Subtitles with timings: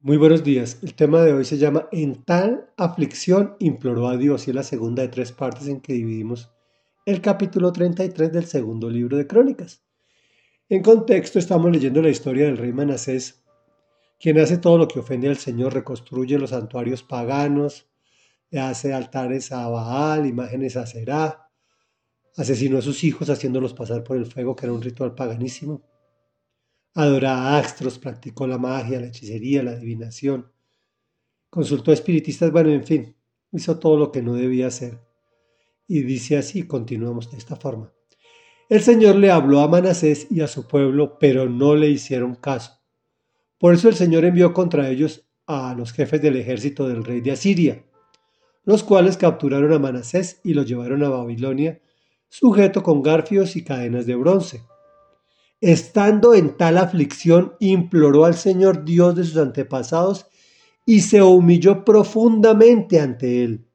[0.00, 0.78] Muy buenos días.
[0.82, 4.62] El tema de hoy se llama En tal aflicción imploró a Dios y es la
[4.62, 6.52] segunda de tres partes en que dividimos
[7.04, 9.82] el capítulo 33 del segundo libro de Crónicas.
[10.68, 13.42] En contexto estamos leyendo la historia del rey Manasés,
[14.20, 17.90] quien hace todo lo que ofende al Señor, reconstruye los santuarios paganos,
[18.52, 21.50] hace altares a Baal, imágenes a Será,
[22.36, 25.87] asesinó a sus hijos haciéndolos pasar por el fuego, que era un ritual paganísimo
[26.94, 30.50] Adoraba astros, practicó la magia, la hechicería, la adivinación.
[31.50, 33.16] Consultó a espiritistas, bueno, en fin,
[33.52, 35.00] hizo todo lo que no debía hacer.
[35.86, 37.92] Y dice así, continuamos de esta forma.
[38.68, 42.72] El Señor le habló a Manasés y a su pueblo, pero no le hicieron caso.
[43.58, 47.32] Por eso el Señor envió contra ellos a los jefes del ejército del rey de
[47.32, 47.84] Asiria,
[48.64, 51.80] los cuales capturaron a Manasés y lo llevaron a Babilonia,
[52.28, 54.62] sujeto con garfios y cadenas de bronce.
[55.60, 60.26] Estando en tal aflicción, imploró al Señor Dios de sus antepasados
[60.86, 63.66] y se humilló profundamente ante él.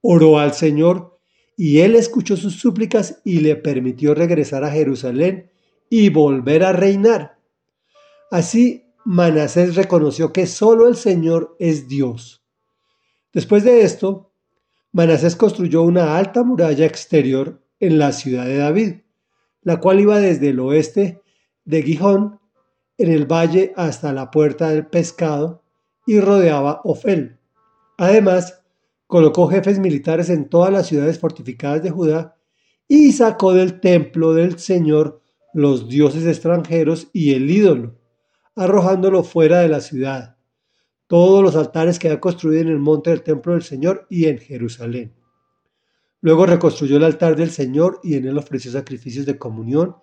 [0.00, 1.18] Oró al Señor
[1.56, 5.50] y él escuchó sus súplicas y le permitió regresar a Jerusalén
[5.90, 7.38] y volver a reinar.
[8.30, 12.42] Así Manasés reconoció que solo el Señor es Dios.
[13.32, 14.32] Después de esto,
[14.92, 18.94] Manasés construyó una alta muralla exterior en la ciudad de David
[19.66, 21.20] la cual iba desde el oeste
[21.64, 22.38] de Gijón,
[22.98, 25.64] en el valle hasta la puerta del pescado,
[26.06, 27.40] y rodeaba Ofel.
[27.98, 28.62] Además,
[29.08, 32.36] colocó jefes militares en todas las ciudades fortificadas de Judá
[32.86, 35.20] y sacó del templo del Señor
[35.52, 37.98] los dioses extranjeros y el ídolo,
[38.54, 40.36] arrojándolo fuera de la ciudad.
[41.08, 44.38] Todos los altares que ha construido en el monte del templo del Señor y en
[44.38, 45.16] Jerusalén.
[46.20, 49.96] Luego reconstruyó el altar del Señor y en él ofreció sacrificios de comunión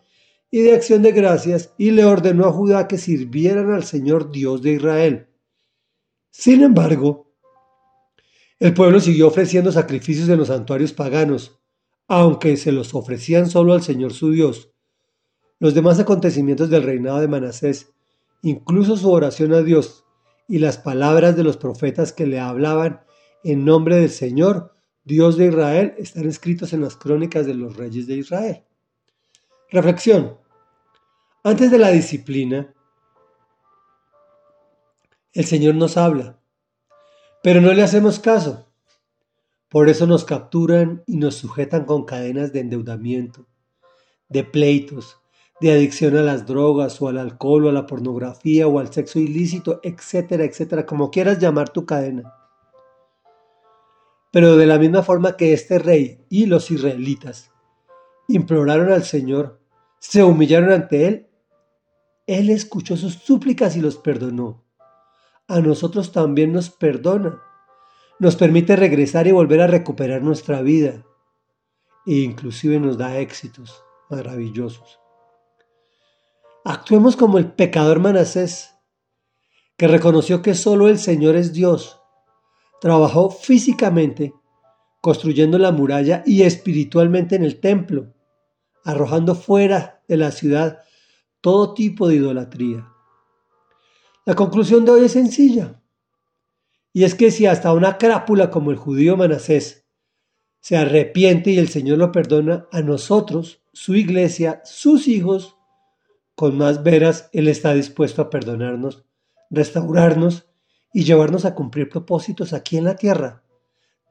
[0.51, 4.61] y de acción de gracias y le ordenó a Judá que sirvieran al Señor Dios
[4.61, 5.27] de Israel.
[6.29, 7.33] Sin embargo,
[8.59, 11.59] el pueblo siguió ofreciendo sacrificios en los santuarios paganos,
[12.07, 14.71] aunque se los ofrecían solo al Señor su Dios.
[15.59, 17.91] Los demás acontecimientos del reinado de Manasés,
[18.41, 20.05] incluso su oración a Dios
[20.47, 23.01] y las palabras de los profetas que le hablaban
[23.43, 24.71] en nombre del Señor,
[25.05, 28.63] Dios de Israel están escritos en las crónicas de los reyes de Israel.
[29.69, 30.37] Reflexión.
[31.43, 32.73] Antes de la disciplina,
[35.33, 36.39] el Señor nos habla,
[37.41, 38.69] pero no le hacemos caso.
[39.67, 43.47] Por eso nos capturan y nos sujetan con cadenas de endeudamiento,
[44.29, 45.17] de pleitos,
[45.59, 49.19] de adicción a las drogas o al alcohol o a la pornografía o al sexo
[49.19, 52.42] ilícito, etcétera, etcétera, como quieras llamar tu cadena.
[54.33, 57.51] Pero de la misma forma que este rey y los israelitas
[58.27, 59.61] imploraron al Señor,
[59.99, 61.29] se humillaron ante Él,
[62.25, 64.65] Él escuchó sus súplicas y los perdonó.
[65.47, 67.43] A nosotros también nos perdona.
[68.17, 71.05] Nos permite regresar y volver a recuperar nuestra vida.
[72.07, 74.99] E inclusive nos da éxitos maravillosos.
[76.65, 78.73] Actuemos como el pecador Manasés,
[79.77, 81.99] que reconoció que solo el Señor es Dios
[82.83, 84.33] Trabajó físicamente
[84.99, 88.13] construyendo la muralla y espiritualmente en el templo,
[88.83, 90.81] arrojando fuera de la ciudad
[91.39, 92.85] todo tipo de idolatría.
[94.25, 95.81] La conclusión de hoy es sencilla,
[96.91, 99.87] y es que si hasta una crápula como el judío Manasés
[100.59, 105.55] se arrepiente y el Señor lo perdona, a nosotros, su iglesia, sus hijos,
[106.35, 109.05] con más veras Él está dispuesto a perdonarnos,
[109.49, 110.49] restaurarnos
[110.93, 113.43] y llevarnos a cumplir propósitos aquí en la tierra,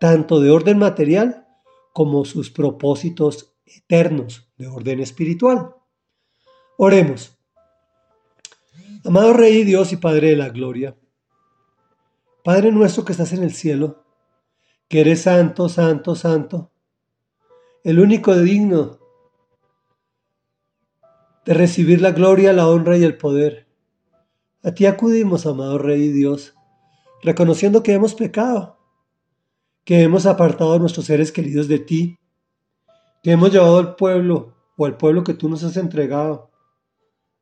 [0.00, 1.47] tanto de orden material
[1.93, 5.76] como sus propósitos eternos de orden espiritual.
[6.76, 7.38] Oremos.
[9.04, 10.97] Amado Rey Dios y Padre de la Gloria,
[12.44, 14.04] Padre nuestro que estás en el cielo,
[14.88, 16.72] que eres santo, santo, santo,
[17.84, 18.99] el único digno
[21.44, 23.69] de recibir la gloria, la honra y el poder.
[24.62, 26.54] A ti acudimos, amado Rey Dios,
[27.23, 28.79] reconociendo que hemos pecado,
[29.85, 32.19] que hemos apartado a nuestros seres queridos de ti,
[33.23, 36.51] que hemos llevado al pueblo o al pueblo que tú nos has entregado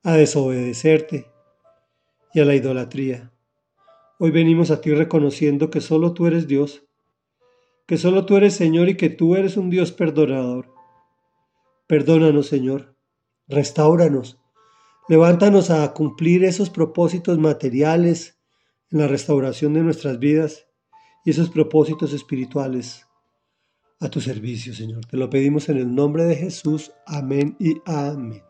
[0.03, 1.27] a desobedecerte
[2.33, 3.33] y a la idolatría.
[4.19, 6.83] Hoy venimos a ti reconociendo que solo tú eres Dios,
[7.87, 10.73] que solo tú eres Señor y que tú eres un Dios perdonador.
[11.87, 12.95] Perdónanos, Señor,
[13.49, 14.39] restauranos,
[15.09, 18.40] levántanos a cumplir esos propósitos materiales,
[18.91, 20.67] en la restauración de nuestras vidas
[21.25, 23.07] y esos propósitos espirituales
[24.01, 25.05] a tu servicio, Señor.
[25.07, 26.93] Te lo pedimos en el nombre de Jesús.
[27.07, 28.43] Amén y amén.